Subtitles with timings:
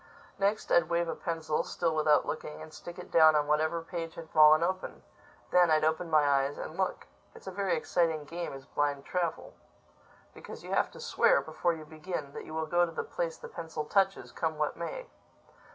[0.39, 4.15] Next, I'd wave a pencil, still without looking, and stick it down on whatever page
[4.15, 5.03] had fallen open.
[5.51, 7.05] Then I'd open my eyes and look.
[7.35, 9.53] It's a very exciting game, is Blind Travel.
[10.33, 13.37] Because you have to swear, before you begin, that you will go to the place
[13.37, 15.05] the pencil touches, come what may.